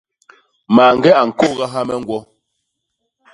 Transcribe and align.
Mañge 0.75 1.09
a 1.19 1.23
ñkôgaha 1.29 1.79
me 1.87 1.93
ñgwo. 2.01 2.19